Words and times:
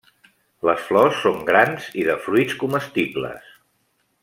Les 0.67 0.79
flors 0.85 1.19
són 1.25 1.37
grans, 1.51 1.85
i 2.05 2.07
de 2.09 2.17
fruits 2.25 2.57
comestibles. 2.65 3.55